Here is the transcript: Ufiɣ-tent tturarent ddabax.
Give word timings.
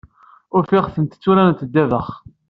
Ufiɣ-tent 0.57 1.13
tturarent 1.17 1.65
ddabax. 1.67 2.09